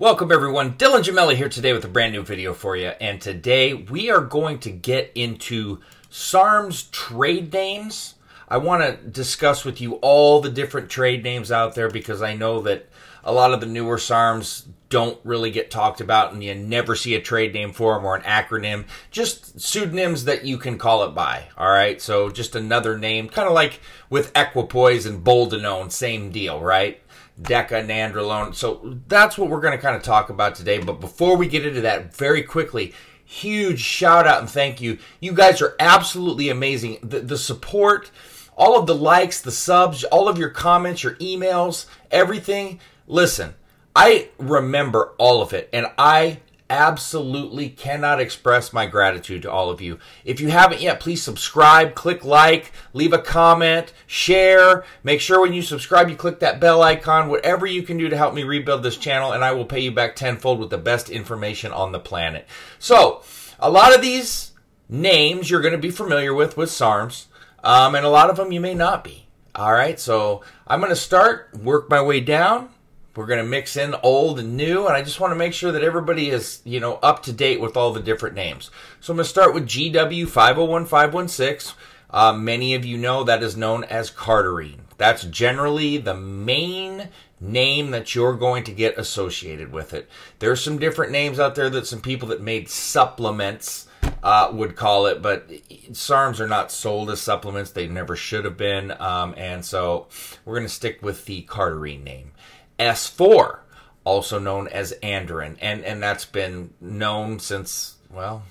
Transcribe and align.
Welcome 0.00 0.32
everyone, 0.32 0.78
Dylan 0.78 1.02
Gemelli 1.02 1.36
here 1.36 1.50
today 1.50 1.74
with 1.74 1.84
a 1.84 1.88
brand 1.88 2.14
new 2.14 2.22
video 2.22 2.54
for 2.54 2.74
you. 2.74 2.86
And 3.02 3.20
today 3.20 3.74
we 3.74 4.10
are 4.10 4.22
going 4.22 4.58
to 4.60 4.70
get 4.70 5.12
into 5.14 5.80
SARM's 6.08 6.84
trade 6.84 7.52
names. 7.52 8.14
I 8.48 8.56
want 8.56 8.82
to 8.82 8.96
discuss 9.06 9.62
with 9.62 9.78
you 9.78 9.96
all 9.96 10.40
the 10.40 10.48
different 10.48 10.88
trade 10.88 11.22
names 11.22 11.52
out 11.52 11.74
there 11.74 11.90
because 11.90 12.22
I 12.22 12.34
know 12.34 12.62
that 12.62 12.88
a 13.22 13.30
lot 13.34 13.52
of 13.52 13.60
the 13.60 13.66
newer 13.66 13.98
SARMs 13.98 14.64
don't 14.90 15.18
really 15.24 15.50
get 15.50 15.70
talked 15.70 16.00
about 16.00 16.32
and 16.32 16.44
you 16.44 16.54
never 16.54 16.94
see 16.94 17.14
a 17.14 17.20
trade 17.20 17.54
name 17.54 17.72
for 17.72 17.94
them 17.94 18.04
or 18.04 18.16
an 18.16 18.22
acronym. 18.22 18.84
Just 19.10 19.60
pseudonyms 19.60 20.24
that 20.24 20.44
you 20.44 20.58
can 20.58 20.76
call 20.76 21.04
it 21.04 21.14
by. 21.14 21.48
All 21.56 21.70
right. 21.70 22.02
So 22.02 22.28
just 22.28 22.54
another 22.54 22.98
name, 22.98 23.28
kind 23.28 23.48
of 23.48 23.54
like 23.54 23.80
with 24.10 24.32
Equipoise 24.36 25.06
and 25.06 25.24
Boldenone, 25.24 25.90
same 25.90 26.30
deal, 26.30 26.60
right? 26.60 27.00
Deca, 27.40 27.86
Nandrolone. 27.86 28.54
So 28.54 28.98
that's 29.06 29.38
what 29.38 29.48
we're 29.48 29.60
going 29.60 29.76
to 29.76 29.82
kind 29.82 29.96
of 29.96 30.02
talk 30.02 30.28
about 30.28 30.56
today. 30.56 30.78
But 30.78 31.00
before 31.00 31.36
we 31.36 31.46
get 31.48 31.64
into 31.64 31.82
that, 31.82 32.14
very 32.14 32.42
quickly, 32.42 32.92
huge 33.24 33.80
shout 33.80 34.26
out 34.26 34.40
and 34.40 34.50
thank 34.50 34.80
you. 34.80 34.98
You 35.20 35.32
guys 35.32 35.62
are 35.62 35.76
absolutely 35.78 36.48
amazing. 36.48 36.98
The, 37.02 37.20
the 37.20 37.38
support, 37.38 38.10
all 38.56 38.76
of 38.76 38.88
the 38.88 38.94
likes, 38.94 39.40
the 39.40 39.52
subs, 39.52 40.02
all 40.02 40.28
of 40.28 40.36
your 40.36 40.50
comments, 40.50 41.04
your 41.04 41.14
emails, 41.14 41.86
everything. 42.10 42.80
Listen, 43.06 43.54
I 44.02 44.30
remember 44.38 45.12
all 45.18 45.42
of 45.42 45.52
it 45.52 45.68
and 45.74 45.84
I 45.98 46.38
absolutely 46.70 47.68
cannot 47.68 48.18
express 48.18 48.72
my 48.72 48.86
gratitude 48.86 49.42
to 49.42 49.52
all 49.52 49.68
of 49.68 49.82
you. 49.82 49.98
If 50.24 50.40
you 50.40 50.48
haven't 50.48 50.80
yet, 50.80 51.00
please 51.00 51.22
subscribe, 51.22 51.94
click 51.94 52.24
like, 52.24 52.72
leave 52.94 53.12
a 53.12 53.18
comment, 53.18 53.92
share. 54.06 54.86
Make 55.02 55.20
sure 55.20 55.42
when 55.42 55.52
you 55.52 55.60
subscribe, 55.60 56.08
you 56.08 56.16
click 56.16 56.40
that 56.40 56.60
bell 56.60 56.80
icon, 56.82 57.28
whatever 57.28 57.66
you 57.66 57.82
can 57.82 57.98
do 57.98 58.08
to 58.08 58.16
help 58.16 58.32
me 58.32 58.42
rebuild 58.42 58.82
this 58.82 58.96
channel, 58.96 59.32
and 59.32 59.44
I 59.44 59.52
will 59.52 59.66
pay 59.66 59.80
you 59.80 59.92
back 59.92 60.16
tenfold 60.16 60.60
with 60.60 60.70
the 60.70 60.78
best 60.78 61.10
information 61.10 61.70
on 61.70 61.92
the 61.92 62.00
planet. 62.00 62.46
So, 62.78 63.22
a 63.58 63.70
lot 63.70 63.94
of 63.94 64.00
these 64.00 64.52
names 64.88 65.50
you're 65.50 65.60
going 65.60 65.72
to 65.72 65.78
be 65.78 65.90
familiar 65.90 66.32
with 66.32 66.56
with 66.56 66.70
SARMs, 66.70 67.26
um, 67.62 67.94
and 67.94 68.06
a 68.06 68.08
lot 68.08 68.30
of 68.30 68.36
them 68.36 68.50
you 68.50 68.62
may 68.62 68.72
not 68.72 69.04
be. 69.04 69.26
All 69.54 69.74
right, 69.74 70.00
so 70.00 70.40
I'm 70.66 70.80
going 70.80 70.88
to 70.88 70.96
start, 70.96 71.50
work 71.54 71.90
my 71.90 72.00
way 72.00 72.20
down 72.20 72.70
we're 73.14 73.26
going 73.26 73.42
to 73.42 73.48
mix 73.48 73.76
in 73.76 73.94
old 74.02 74.38
and 74.38 74.56
new, 74.56 74.86
and 74.86 74.96
I 74.96 75.02
just 75.02 75.20
want 75.20 75.32
to 75.32 75.36
make 75.36 75.52
sure 75.52 75.72
that 75.72 75.82
everybody 75.82 76.30
is, 76.30 76.60
you 76.64 76.80
know, 76.80 76.94
up 77.02 77.22
to 77.24 77.32
date 77.32 77.60
with 77.60 77.76
all 77.76 77.92
the 77.92 78.00
different 78.00 78.36
names. 78.36 78.70
So 79.00 79.12
I'm 79.12 79.16
going 79.16 79.24
to 79.24 79.30
start 79.30 79.54
with 79.54 79.66
GW 79.66 80.28
501516. 80.28 81.76
Uh, 82.12 82.32
many 82.32 82.74
of 82.74 82.84
you 82.84 82.96
know 82.96 83.24
that 83.24 83.42
is 83.42 83.56
known 83.56 83.84
as 83.84 84.10
cardarine. 84.10 84.80
That's 84.96 85.24
generally 85.24 85.96
the 85.96 86.14
main 86.14 87.08
name 87.40 87.90
that 87.92 88.14
you're 88.14 88.34
going 88.34 88.64
to 88.64 88.72
get 88.72 88.98
associated 88.98 89.72
with 89.72 89.94
it. 89.94 90.08
There's 90.38 90.62
some 90.62 90.78
different 90.78 91.12
names 91.12 91.40
out 91.40 91.54
there 91.54 91.70
that 91.70 91.86
some 91.86 92.00
people 92.00 92.28
that 92.28 92.42
made 92.42 92.68
supplements 92.68 93.86
uh, 94.22 94.50
would 94.52 94.76
call 94.76 95.06
it, 95.06 95.22
but 95.22 95.48
SARMs 95.92 96.40
are 96.40 96.48
not 96.48 96.70
sold 96.70 97.10
as 97.10 97.20
supplements. 97.20 97.70
They 97.70 97.86
never 97.86 98.16
should 98.16 98.44
have 98.44 98.56
been. 98.56 98.92
Um, 99.00 99.34
and 99.36 99.64
so 99.64 100.08
we're 100.44 100.56
going 100.56 100.66
to 100.66 100.72
stick 100.74 101.02
with 101.02 101.24
the 101.24 101.42
cardarine 101.42 102.04
name. 102.04 102.32
S4, 102.80 103.58
also 104.04 104.38
known 104.38 104.66
as 104.68 104.94
Andarine, 105.02 105.58
and 105.60 105.84
and 105.84 106.02
that's 106.02 106.24
been 106.24 106.72
known 106.80 107.38
since 107.38 107.96
well 108.10 108.44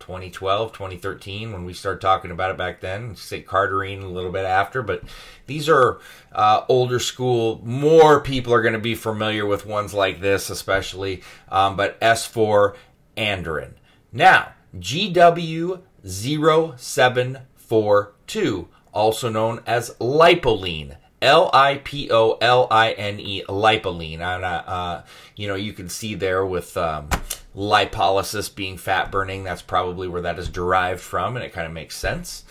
2012 0.00 0.72
2013 0.72 1.52
when 1.52 1.64
we 1.64 1.72
started 1.72 2.00
talking 2.00 2.32
about 2.32 2.50
it 2.50 2.58
back 2.58 2.80
then. 2.80 3.14
Say 3.14 3.42
cardarine 3.42 4.02
a 4.02 4.08
little 4.08 4.32
bit 4.32 4.44
after 4.44 4.82
but 4.82 5.04
these 5.46 5.68
are 5.68 6.00
uh, 6.32 6.64
older 6.68 6.98
school. 6.98 7.60
More 7.64 8.20
people 8.20 8.52
are 8.52 8.62
going 8.62 8.72
to 8.72 8.80
be 8.80 8.96
familiar 8.96 9.46
with 9.46 9.64
ones 9.64 9.94
like 9.94 10.20
this 10.20 10.50
especially 10.50 11.22
um, 11.48 11.76
but 11.76 12.00
s4 12.00 12.74
andarine 13.16 13.74
now 14.12 14.52
gw 14.78 15.80
0742 16.04 18.68
also 18.92 19.28
known 19.28 19.62
as 19.66 19.90
lipoline 20.00 20.96
L 21.22 21.50
I 21.52 21.76
P 21.76 22.10
O 22.10 22.38
L 22.40 22.66
I 22.70 22.92
N 22.92 23.20
E, 23.20 23.44
lipoline. 23.48 24.20
And, 24.20 24.44
uh, 24.44 24.62
uh, 24.66 25.04
you 25.36 25.48
know, 25.48 25.54
you 25.54 25.72
can 25.72 25.88
see 25.88 26.14
there 26.14 26.44
with 26.46 26.76
um, 26.76 27.08
lipolysis 27.54 28.54
being 28.54 28.78
fat 28.78 29.10
burning. 29.10 29.44
That's 29.44 29.62
probably 29.62 30.08
where 30.08 30.22
that 30.22 30.38
is 30.38 30.48
derived 30.48 31.00
from, 31.00 31.36
and 31.36 31.44
it 31.44 31.52
kind 31.52 31.66
of 31.66 31.72
makes 31.72 31.96
sense. 31.96 32.44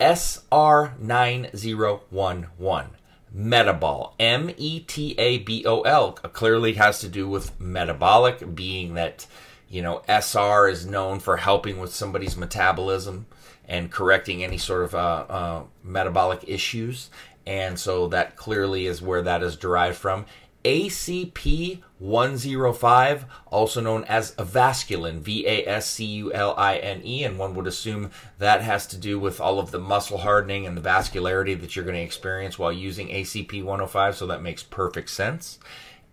SR9011. 0.00 2.88
Metabol, 3.34 4.12
M 4.18 4.50
E 4.56 4.80
T 4.80 5.14
A 5.18 5.38
B 5.38 5.64
O 5.66 5.82
L, 5.82 6.12
clearly 6.12 6.72
has 6.74 7.00
to 7.00 7.08
do 7.08 7.28
with 7.28 7.58
metabolic, 7.60 8.54
being 8.54 8.94
that, 8.94 9.26
you 9.68 9.82
know, 9.82 10.00
SR 10.08 10.68
is 10.68 10.86
known 10.86 11.20
for 11.20 11.36
helping 11.36 11.78
with 11.78 11.92
somebody's 11.92 12.34
metabolism 12.34 13.26
and 13.68 13.90
correcting 13.90 14.42
any 14.42 14.56
sort 14.56 14.84
of 14.84 14.94
uh, 14.94 15.26
uh, 15.28 15.62
metabolic 15.82 16.44
issues 16.46 17.10
and 17.46 17.78
so 17.78 18.08
that 18.08 18.36
clearly 18.36 18.86
is 18.86 19.00
where 19.00 19.22
that 19.22 19.42
is 19.42 19.56
derived 19.56 19.96
from. 19.96 20.26
ACP 20.64 21.80
105, 22.00 23.24
also 23.46 23.80
known 23.80 24.02
as 24.04 24.34
Vasculine, 24.34 25.20
V 25.20 25.46
A 25.46 25.64
S 25.64 25.88
C 25.88 26.04
U 26.04 26.32
L 26.32 26.54
I 26.58 26.78
N 26.78 27.02
E, 27.04 27.22
and 27.22 27.38
one 27.38 27.54
would 27.54 27.68
assume 27.68 28.10
that 28.38 28.62
has 28.62 28.84
to 28.88 28.96
do 28.96 29.20
with 29.20 29.40
all 29.40 29.60
of 29.60 29.70
the 29.70 29.78
muscle 29.78 30.18
hardening 30.18 30.66
and 30.66 30.76
the 30.76 30.80
vascularity 30.80 31.58
that 31.60 31.76
you're 31.76 31.84
going 31.84 31.94
to 31.94 32.02
experience 32.02 32.58
while 32.58 32.72
using 32.72 33.06
ACP 33.08 33.62
105, 33.62 34.16
so 34.16 34.26
that 34.26 34.42
makes 34.42 34.64
perfect 34.64 35.08
sense. 35.10 35.60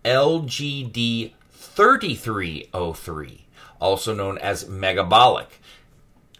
LGD 0.04 1.32
3303, 1.50 3.46
also 3.80 4.14
known 4.14 4.38
as 4.38 4.66
Megabolic. 4.66 5.48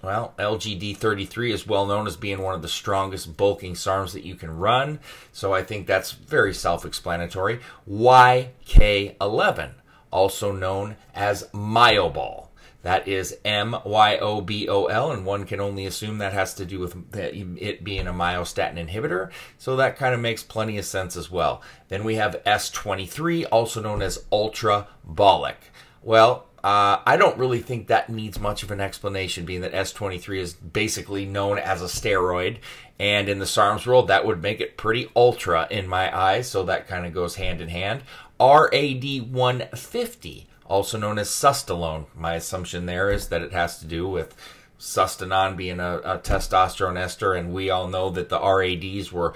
Well, 0.05 0.35
LGD 0.39 0.99
33 0.99 1.53
is 1.53 1.67
well 1.67 1.87
known 1.87 2.07
as 2.07 2.15
being 2.17 2.43
one 2.43 2.55
of 2.55 2.61
the 2.61 2.69
strongest 2.69 3.39
bulking 3.39 3.73
SARMs 3.73 4.13
that 4.13 4.27
you 4.27 4.35
can 4.35 4.59
run, 4.59 5.01
so 5.33 5.55
I 5.55 5.63
think 5.63 5.87
that's 5.87 6.13
very 6.13 6.53
self 6.53 6.85
explanatory. 6.85 7.61
YK11, 7.89 9.71
also 10.11 10.53
known 10.53 10.97
as 11.15 11.49
Myobol. 11.55 12.49
That 12.83 13.09
is 13.09 13.39
M 13.47 13.77
Y 13.87 14.19
O 14.19 14.43
B 14.43 14.69
O 14.69 14.85
L, 14.87 15.11
and 15.11 15.25
one 15.25 15.47
can 15.47 15.59
only 15.59 15.87
assume 15.87 16.19
that 16.19 16.35
has 16.35 16.53
to 16.57 16.67
do 16.67 16.81
with 16.81 17.17
it 17.17 17.83
being 17.83 18.07
a 18.07 18.13
myostatin 18.13 18.77
inhibitor, 18.77 19.31
so 19.57 19.75
that 19.77 19.97
kind 19.97 20.15
of 20.15 20.21
makes 20.21 20.43
plenty 20.43 20.77
of 20.77 20.85
sense 20.85 21.17
as 21.17 21.31
well. 21.31 21.63
Then 21.89 22.05
we 22.05 22.17
have 22.17 22.43
S23, 22.45 23.47
also 23.51 23.81
known 23.81 24.03
as 24.03 24.27
Ultrabolic. 24.31 25.55
Well, 26.03 26.47
uh, 26.65 27.03
I 27.05 27.19
don't 27.19 27.37
really 27.37 27.61
think 27.61 27.89
that 27.89 28.09
needs 28.09 28.41
much 28.41 28.63
of 28.63 28.71
an 28.71 28.81
explanation, 28.81 29.45
being 29.45 29.61
that 29.61 29.75
S23 29.75 30.39
is 30.39 30.55
basically 30.55 31.27
known 31.27 31.59
as 31.59 31.83
a 31.83 31.85
steroid. 31.85 32.57
And 32.99 33.29
in 33.29 33.39
the 33.39 33.45
SARMs 33.45 33.87
world, 33.87 34.09
that 34.09 34.25
would 34.25 34.41
make 34.41 34.63
it 34.63 34.79
pretty 34.79 35.11
ultra 35.15 35.69
in 35.71 35.87
my 35.87 36.17
eyes, 36.17 36.49
so 36.49 36.63
that 36.63 36.89
kind 36.89 37.05
of 37.05 37.13
goes 37.13 37.35
hand 37.35 37.61
in 37.61 37.69
hand. 37.69 38.01
RAD 38.41 39.05
150, 39.31 40.47
also 40.65 40.97
known 40.97 41.19
as 41.19 41.29
Sustalone. 41.29 42.07
My 42.17 42.37
assumption 42.37 42.87
there 42.87 43.11
is 43.11 43.29
that 43.29 43.43
it 43.43 43.53
has 43.53 43.79
to 43.81 43.87
do 43.87 44.09
with 44.09 44.35
Sustanon 44.85 45.57
being 45.57 45.81
a, 45.81 45.97
a, 46.05 46.19
testosterone 46.19 46.99
ester, 46.99 47.33
and 47.33 47.55
we 47.55 47.71
all 47.71 47.89
know 47.89 48.11
that 48.11 48.29
the 48.29 48.39
RADs 48.39 49.11
were 49.11 49.33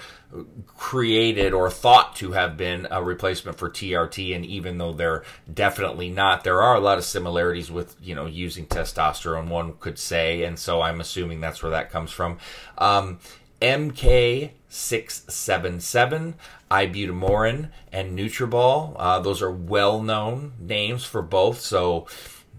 created 0.77 1.55
or 1.55 1.71
thought 1.71 2.15
to 2.17 2.33
have 2.33 2.59
been 2.59 2.87
a 2.91 3.03
replacement 3.03 3.57
for 3.57 3.71
TRT, 3.71 4.37
and 4.37 4.45
even 4.45 4.77
though 4.77 4.93
they're 4.93 5.25
definitely 5.53 6.11
not, 6.11 6.45
there 6.45 6.61
are 6.61 6.77
a 6.77 6.81
lot 6.81 6.99
of 6.99 7.05
similarities 7.05 7.71
with 7.71 7.97
you 7.99 8.15
know 8.15 8.27
using 8.27 8.67
testosterone. 8.67 9.49
One 9.49 9.73
could 9.81 9.99
say, 9.99 10.45
and 10.45 10.59
so 10.59 10.83
I'm 10.83 11.01
assuming 11.01 11.41
that's 11.41 11.63
where 11.63 11.73
that 11.73 11.91
comes 11.91 12.11
from. 12.11 12.37
Um, 12.77 13.19
MK677, 13.63 16.35
ibutamoren, 16.71 17.71
and 17.91 18.19
Nutrobal. 18.19 18.95
Uh, 18.99 19.19
those 19.21 19.41
are 19.41 19.51
well 19.51 20.03
known 20.03 20.53
names 20.61 21.05
for 21.05 21.23
both, 21.23 21.61
so 21.61 22.07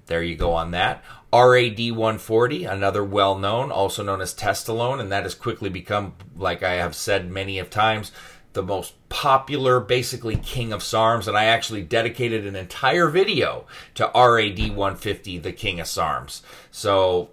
there 0.10 0.22
you 0.22 0.36
go 0.36 0.52
on 0.54 0.72
that. 0.72 1.04
RAD 1.32 1.80
140, 1.80 2.66
another 2.66 3.04
well 3.04 3.38
known, 3.38 3.72
also 3.72 4.04
known 4.04 4.20
as 4.20 4.34
Testolone, 4.34 5.00
and 5.00 5.12
that 5.12 5.24
has 5.24 5.36
quickly 5.36 5.70
become, 5.70 6.16
like 6.36 6.64
I 6.64 6.74
have 6.74 6.96
said 6.96 7.32
many 7.32 7.60
of 7.60 7.70
times, 7.70 8.12
the 8.54 8.64
most 8.64 8.96
popular, 9.10 9.80
basically 9.80 10.36
king 10.36 10.74
of 10.74 10.82
SARMs. 10.82 11.28
And 11.28 11.38
I 11.38 11.46
actually 11.46 11.84
dedicated 11.84 12.46
an 12.46 12.56
entire 12.56 13.08
video 13.08 13.66
to 13.94 14.12
RAD 14.16 14.76
150, 14.76 15.38
the 15.38 15.52
king 15.52 15.80
of 15.80 15.86
SARMs. 15.86 16.42
So, 16.72 17.30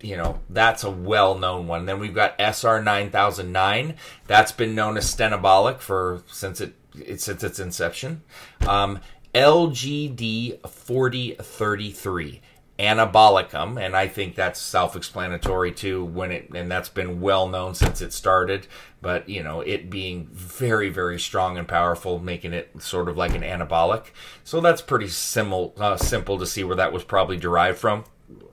you 0.00 0.16
know, 0.16 0.40
that's 0.48 0.82
a 0.82 0.90
well 0.90 1.36
known 1.38 1.66
one. 1.66 1.84
Then 1.84 2.00
we've 2.00 2.14
got 2.14 2.40
SR 2.40 2.82
9009. 2.82 3.94
That's 4.26 4.52
been 4.52 4.74
known 4.74 4.96
as 4.96 5.14
Stenabolic 5.14 5.80
for 5.80 6.22
since 6.26 6.62
it, 6.62 6.74
since 7.18 7.44
its 7.44 7.58
inception. 7.58 8.22
Um, 8.66 9.00
LGD 9.34 10.66
4033. 10.68 12.40
anabolicum, 12.78 13.80
and 13.80 13.96
I 13.96 14.08
think 14.08 14.34
that's 14.34 14.60
self-explanatory 14.60 15.72
too. 15.72 16.04
When 16.04 16.32
it 16.32 16.50
and 16.54 16.70
that's 16.70 16.88
been 16.88 17.20
well 17.20 17.46
known 17.48 17.74
since 17.74 18.00
it 18.00 18.12
started. 18.12 18.66
But 19.00 19.28
you 19.28 19.42
know, 19.42 19.60
it 19.60 19.90
being 19.90 20.28
very, 20.32 20.88
very 20.88 21.20
strong 21.20 21.58
and 21.58 21.68
powerful, 21.68 22.18
making 22.18 22.52
it 22.52 22.70
sort 22.80 23.08
of 23.08 23.16
like 23.16 23.34
an 23.34 23.42
anabolic. 23.42 24.06
So 24.44 24.60
that's 24.60 24.82
pretty 24.82 25.08
simple, 25.08 25.74
uh, 25.78 25.96
simple 25.96 26.38
to 26.38 26.46
see 26.46 26.64
where 26.64 26.76
that 26.76 26.92
was 26.92 27.04
probably 27.04 27.36
derived 27.36 27.78
from. 27.78 28.04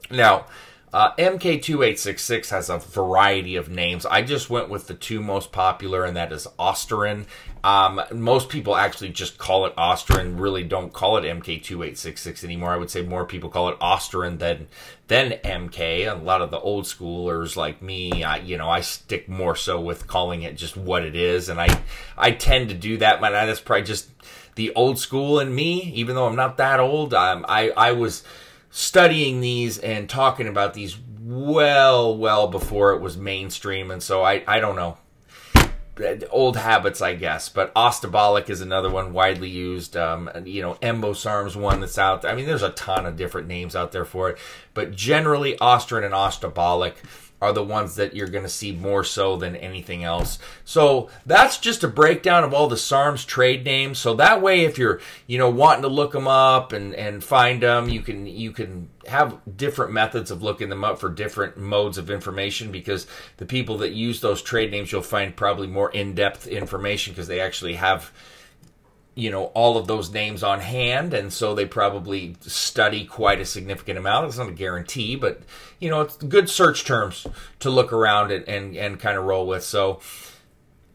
Now. 0.10 0.46
Uh, 0.94 1.16
MK2866 1.16 2.50
has 2.50 2.70
a 2.70 2.78
variety 2.78 3.56
of 3.56 3.70
names. 3.70 4.06
I 4.06 4.22
just 4.22 4.50
went 4.50 4.68
with 4.68 4.88
the 4.88 4.94
two 4.94 5.22
most 5.22 5.54
popular, 5.54 6.04
and 6.04 6.18
that 6.18 6.34
is 6.34 6.48
Ostarine. 6.60 7.26
Um, 7.64 8.02
most 8.12 8.50
people 8.50 8.76
actually 8.76 9.10
just 9.10 9.38
call 9.38 9.66
it 9.66 9.76
Ostarine, 9.78 10.38
really 10.38 10.66
don't 10.66 10.92
call 10.92 11.16
it 11.16 11.24
MK2866 11.24 12.44
anymore. 12.44 12.72
I 12.72 12.78
would 12.78 12.90
say 12.90 13.04
more 13.04 13.26
people 13.26 13.50
call 13.50 13.70
it 13.70 13.80
Ostarine 13.80 14.40
than 14.40 14.68
than 15.08 15.40
MK. 15.44 16.12
A 16.12 16.16
lot 16.16 16.42
of 16.42 16.52
the 16.52 16.60
old 16.60 16.86
schoolers 16.86 17.56
like 17.56 17.82
me, 17.82 18.24
I, 18.24 18.38
you 18.38 18.58
know, 18.58 18.70
I 18.70 18.82
stick 18.82 19.30
more 19.30 19.56
so 19.56 19.80
with 19.80 20.08
calling 20.08 20.42
it 20.42 20.58
just 20.58 20.76
what 20.76 21.06
it 21.06 21.16
is, 21.16 21.48
and 21.48 21.62
I 21.62 21.82
I 22.18 22.32
tend 22.32 22.68
to 22.68 22.76
do 22.76 22.98
that. 22.98 23.22
But 23.22 23.30
that's 23.30 23.62
probably 23.62 23.86
just 23.86 24.10
the 24.56 24.74
old 24.74 25.00
school 25.00 25.40
in 25.40 25.56
me. 25.56 25.84
Even 25.94 26.16
though 26.16 26.26
I'm 26.26 26.36
not 26.36 26.58
that 26.58 26.82
old, 26.82 27.14
um, 27.14 27.46
I 27.48 27.70
I 27.70 27.94
was 27.94 28.24
studying 28.72 29.42
these 29.42 29.78
and 29.78 30.10
talking 30.10 30.48
about 30.48 30.74
these 30.74 30.98
well, 31.22 32.18
well 32.18 32.48
before 32.48 32.94
it 32.94 33.02
was 33.02 33.18
mainstream. 33.18 33.92
And 33.92 34.02
so 34.02 34.24
I, 34.24 34.44
I 34.48 34.60
don't 34.60 34.76
know. 34.76 34.98
Old 36.32 36.58
habits, 36.58 37.02
I 37.02 37.14
guess. 37.14 37.50
But 37.50 37.74
ostabolic 37.76 38.50
is 38.50 38.62
another 38.62 38.90
one 38.90 39.14
widely 39.14 39.50
used. 39.50 39.96
Um, 39.96 40.30
you 40.46 40.62
know, 40.62 40.76
enobosarm's 40.76 41.56
one 41.56 41.82
that's 41.82 41.98
out 41.98 42.24
there. 42.24 42.32
I 42.32 42.36
mean, 42.36 42.48
there's 42.48 42.64
a 42.64 42.72
ton 42.72 43.06
of 43.06 43.18
different 43.18 43.48
names 43.48 43.76
out 43.76 43.92
there 43.92 44.06
for 44.06 44.30
it. 44.30 44.38
But 44.74 44.96
generally, 44.96 45.58
Ostarine 45.58 46.06
and 46.06 46.14
ostabolic 46.14 46.96
are 47.42 47.52
the 47.52 47.64
ones 47.64 47.96
that 47.96 48.16
you're 48.16 48.28
going 48.28 48.44
to 48.44 48.50
see 48.50 48.72
more 48.72 49.04
so 49.04 49.36
than 49.36 49.56
anything 49.56 50.04
else. 50.04 50.38
So 50.64 51.10
that's 51.26 51.58
just 51.58 51.84
a 51.84 51.88
breakdown 51.88 52.44
of 52.44 52.54
all 52.54 52.68
the 52.68 52.78
SARM's 52.78 53.26
trade 53.26 53.66
names. 53.66 53.98
So 53.98 54.14
that 54.14 54.42
way, 54.42 54.62
if 54.62 54.78
you're 54.78 55.02
you 55.26 55.38
know 55.38 55.50
wanting 55.50 55.82
to 55.82 55.88
look 55.88 56.12
them 56.12 56.28
up 56.28 56.72
and 56.72 56.94
and 56.96 57.24
find 57.24 57.64
them, 57.64 57.90
you 57.90 58.02
can 58.02 58.28
you 58.28 58.52
can 58.52 58.90
have 59.08 59.40
different 59.58 59.92
methods 59.92 60.30
of 60.30 60.44
looking 60.44 60.70
them 60.70 60.84
up 60.84 61.00
for 61.00 61.10
different 61.10 61.58
modes 61.58 61.98
of 61.98 62.12
information 62.12 62.72
because 62.72 63.08
the 63.38 63.46
people 63.46 63.80
that 63.80 63.94
use 63.94 64.22
those 64.22 64.44
trade 64.44 64.70
names 64.70 64.92
you'll 64.92 65.02
find 65.02 65.36
probably 65.36 65.68
more 65.68 65.92
in-depth 65.92 66.46
information 66.46 67.12
because 67.12 67.28
they 67.28 67.40
actually 67.40 67.74
have 67.74 68.12
you 69.14 69.30
know 69.30 69.46
all 69.48 69.78
of 69.78 69.88
those 69.88 70.12
names 70.12 70.42
on 70.42 70.60
hand 70.60 71.14
and 71.14 71.34
so 71.34 71.54
they 71.54 71.66
probably 71.66 72.36
study 72.42 73.06
quite 73.06 73.42
a 73.42 73.46
significant 73.46 73.98
amount 73.98 74.26
it's 74.26 74.38
not 74.38 74.48
a 74.48 74.54
guarantee 74.54 75.16
but 75.16 75.42
you 75.80 75.90
know 75.90 76.02
it's 76.02 76.16
good 76.18 76.50
search 76.50 76.86
terms 76.86 77.28
to 77.60 77.70
look 77.70 77.92
around 77.92 78.32
and 78.32 78.48
and, 78.48 78.76
and 78.76 79.00
kind 79.00 79.18
of 79.18 79.26
roll 79.26 79.46
with 79.46 79.64
so 79.64 80.00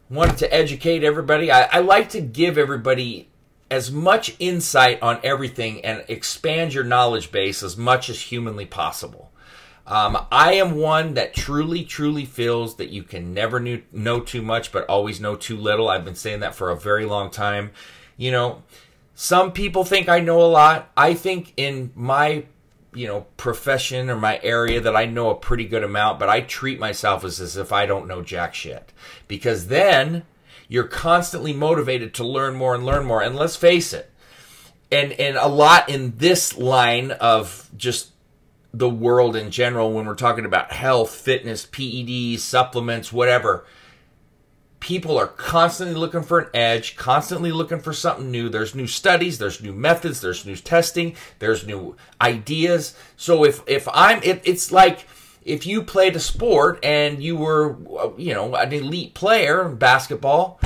wanted 0.09 0.37
to 0.37 0.51
educate 0.53 1.03
everybody 1.03 1.51
I, 1.51 1.63
I 1.71 1.79
like 1.79 2.09
to 2.09 2.21
give 2.21 2.57
everybody 2.57 3.29
as 3.69 3.91
much 3.91 4.35
insight 4.39 5.01
on 5.01 5.19
everything 5.23 5.83
and 5.85 6.03
expand 6.07 6.73
your 6.73 6.85
knowledge 6.85 7.31
base 7.31 7.61
as 7.61 7.77
much 7.77 8.09
as 8.09 8.19
humanly 8.19 8.65
possible 8.65 9.31
um, 9.85 10.17
I 10.33 10.55
am 10.55 10.75
one 10.75 11.13
that 11.13 11.33
truly, 11.33 11.85
truly 11.85 12.25
feels 12.25 12.75
that 12.75 12.89
you 12.89 13.03
can 13.03 13.33
never 13.33 13.57
knew, 13.57 13.83
know 13.93 14.19
too 14.19 14.41
much, 14.41 14.73
but 14.73 14.85
always 14.89 15.21
know 15.21 15.37
too 15.37 15.55
little. 15.55 15.87
I've 15.87 16.03
been 16.03 16.13
saying 16.13 16.41
that 16.41 16.55
for 16.55 16.69
a 16.69 16.75
very 16.75 17.05
long 17.05 17.29
time. 17.29 17.71
You 18.17 18.31
know, 18.31 18.63
some 19.15 19.51
people 19.51 19.83
think 19.83 20.09
I 20.09 20.19
know 20.19 20.41
a 20.41 20.47
lot. 20.47 20.91
I 20.97 21.13
think 21.13 21.53
in 21.55 21.91
my 21.95 22.45
you 22.93 23.07
know 23.07 23.27
profession 23.37 24.09
or 24.09 24.15
my 24.15 24.39
area 24.43 24.81
that 24.81 24.95
I 24.95 25.05
know 25.05 25.29
a 25.29 25.35
pretty 25.35 25.65
good 25.65 25.83
amount, 25.83 26.19
but 26.19 26.29
I 26.29 26.41
treat 26.41 26.79
myself 26.79 27.23
as, 27.23 27.39
as 27.39 27.55
if 27.55 27.71
I 27.71 27.85
don't 27.85 28.07
know 28.07 28.21
jack 28.21 28.55
shit. 28.55 28.91
Because 29.27 29.67
then 29.67 30.23
you're 30.67 30.83
constantly 30.83 31.53
motivated 31.53 32.13
to 32.15 32.25
learn 32.25 32.55
more 32.55 32.75
and 32.75 32.85
learn 32.85 33.05
more. 33.05 33.21
And 33.21 33.35
let's 33.35 33.55
face 33.55 33.93
it, 33.93 34.11
and 34.91 35.13
and 35.13 35.37
a 35.37 35.47
lot 35.47 35.89
in 35.89 36.17
this 36.17 36.57
line 36.57 37.11
of 37.11 37.69
just 37.77 38.11
the 38.73 38.89
world 38.89 39.35
in 39.35 39.49
general 39.49 39.93
when 39.93 40.05
we're 40.05 40.15
talking 40.15 40.45
about 40.45 40.71
health, 40.71 41.11
fitness, 41.11 41.65
PEDs, 41.65 42.39
supplements, 42.39 43.11
whatever 43.13 43.65
people 44.87 45.17
are 45.17 45.27
constantly 45.27 45.95
looking 45.95 46.23
for 46.23 46.39
an 46.39 46.49
edge, 46.53 46.95
constantly 46.95 47.51
looking 47.51 47.77
for 47.77 47.91
something 47.91 48.31
new. 48.31 48.47
There's 48.47 48.73
new 48.73 48.87
studies, 48.87 49.37
there's 49.37 49.61
new 49.61 49.73
methods, 49.73 50.21
there's 50.21 50.45
new 50.45 50.55
testing, 50.55 51.17
there's 51.39 51.67
new 51.67 51.97
ideas. 52.21 52.95
So 53.17 53.43
if 53.43 53.61
if 53.67 53.85
I'm 53.93 54.23
if 54.23 54.39
it's 54.45 54.71
like 54.71 55.05
if 55.43 55.65
you 55.65 55.83
played 55.83 56.15
a 56.15 56.21
sport 56.21 56.79
and 56.83 57.21
you 57.21 57.35
were 57.35 57.75
uh, 57.99 58.11
you 58.17 58.33
know 58.33 58.55
an 58.55 58.71
elite 58.71 59.13
player 59.13 59.67
in 59.67 59.75
basketball 59.75 60.61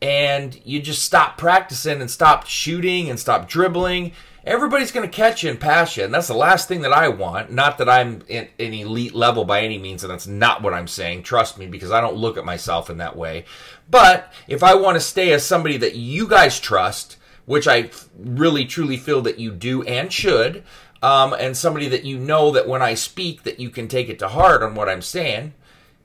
and 0.00 0.58
you 0.64 0.80
just 0.80 1.02
stopped 1.02 1.36
practicing 1.36 2.00
and 2.00 2.10
stopped 2.10 2.48
shooting 2.48 3.10
and 3.10 3.20
stopped 3.20 3.50
dribbling 3.50 4.12
everybody's 4.44 4.92
going 4.92 5.08
to 5.08 5.16
catch 5.16 5.42
you 5.42 5.50
and 5.50 5.60
pass 5.60 5.96
you. 5.96 6.04
And 6.04 6.14
that's 6.14 6.28
the 6.28 6.34
last 6.34 6.68
thing 6.68 6.82
that 6.82 6.92
I 6.92 7.08
want. 7.08 7.50
Not 7.50 7.78
that 7.78 7.88
I'm 7.88 8.22
an 8.28 8.48
elite 8.58 9.14
level 9.14 9.44
by 9.44 9.62
any 9.62 9.78
means, 9.78 10.02
and 10.02 10.10
that's 10.10 10.26
not 10.26 10.62
what 10.62 10.74
I'm 10.74 10.88
saying. 10.88 11.22
Trust 11.22 11.58
me, 11.58 11.66
because 11.66 11.90
I 11.90 12.00
don't 12.00 12.16
look 12.16 12.36
at 12.36 12.44
myself 12.44 12.90
in 12.90 12.98
that 12.98 13.16
way. 13.16 13.44
But 13.90 14.32
if 14.48 14.62
I 14.62 14.74
want 14.74 14.96
to 14.96 15.00
stay 15.00 15.32
as 15.32 15.44
somebody 15.44 15.76
that 15.78 15.96
you 15.96 16.26
guys 16.26 16.60
trust, 16.60 17.16
which 17.46 17.66
I 17.66 17.90
really 18.16 18.64
truly 18.64 18.96
feel 18.96 19.22
that 19.22 19.38
you 19.38 19.50
do 19.50 19.82
and 19.82 20.12
should, 20.12 20.62
um, 21.02 21.32
and 21.32 21.56
somebody 21.56 21.88
that 21.88 22.04
you 22.04 22.18
know 22.18 22.50
that 22.52 22.68
when 22.68 22.82
I 22.82 22.94
speak 22.94 23.42
that 23.44 23.58
you 23.58 23.70
can 23.70 23.88
take 23.88 24.08
it 24.08 24.18
to 24.18 24.28
heart 24.28 24.62
on 24.62 24.74
what 24.74 24.88
I'm 24.88 25.02
saying, 25.02 25.54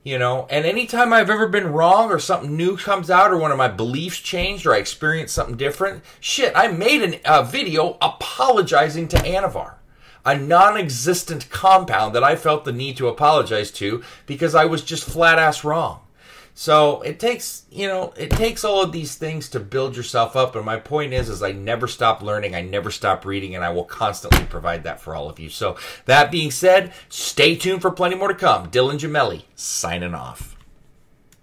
you 0.06 0.20
know? 0.20 0.46
And 0.50 0.64
anytime 0.64 1.12
i've 1.12 1.28
ever 1.28 1.48
been 1.48 1.72
wrong 1.72 2.12
or 2.12 2.20
something 2.20 2.56
new 2.56 2.76
comes 2.76 3.10
out 3.10 3.32
or 3.32 3.38
one 3.38 3.50
of 3.50 3.58
my 3.58 3.66
beliefs 3.66 4.18
changed 4.18 4.64
or 4.64 4.72
i 4.72 4.78
experienced 4.78 5.34
something 5.34 5.56
different 5.56 6.04
shit 6.20 6.52
i 6.54 6.68
made 6.68 7.02
a 7.02 7.28
uh, 7.30 7.42
video 7.42 7.98
apologizing 8.00 9.08
to 9.08 9.16
anavar. 9.16 9.74
A 10.24 10.38
non-existent 10.38 11.50
compound 11.50 12.14
that 12.14 12.22
i 12.22 12.36
felt 12.36 12.64
the 12.64 12.72
need 12.72 12.96
to 12.98 13.08
apologize 13.08 13.72
to 13.72 14.04
because 14.26 14.54
i 14.54 14.64
was 14.64 14.82
just 14.82 15.02
flat 15.02 15.40
ass 15.40 15.64
wrong 15.64 16.05
so 16.58 17.02
it 17.02 17.20
takes, 17.20 17.66
you 17.70 17.86
know, 17.86 18.14
it 18.16 18.30
takes 18.30 18.64
all 18.64 18.82
of 18.82 18.90
these 18.90 19.14
things 19.14 19.50
to 19.50 19.60
build 19.60 19.94
yourself 19.94 20.34
up. 20.36 20.56
And 20.56 20.64
my 20.64 20.78
point 20.78 21.12
is, 21.12 21.28
is 21.28 21.42
I 21.42 21.52
never 21.52 21.86
stop 21.86 22.22
learning. 22.22 22.54
I 22.54 22.62
never 22.62 22.90
stop 22.90 23.26
reading 23.26 23.54
and 23.54 23.62
I 23.62 23.68
will 23.68 23.84
constantly 23.84 24.46
provide 24.46 24.82
that 24.84 24.98
for 24.98 25.14
all 25.14 25.28
of 25.28 25.38
you. 25.38 25.50
So 25.50 25.76
that 26.06 26.30
being 26.30 26.50
said, 26.50 26.94
stay 27.10 27.56
tuned 27.56 27.82
for 27.82 27.90
plenty 27.90 28.16
more 28.16 28.28
to 28.28 28.34
come. 28.34 28.70
Dylan 28.70 28.98
Gemelli 28.98 29.42
signing 29.54 30.14
off. 30.14 30.55